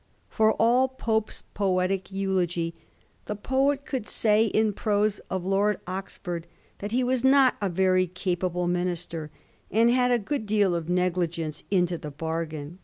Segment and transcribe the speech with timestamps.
[0.29, 2.73] For all Pope's poetic eulogy,
[3.27, 6.47] the poet could say in prose of Lord Oxford
[6.79, 9.29] that he was not a very capable minister,
[9.69, 12.79] and had a good deal of negligence into the bargain.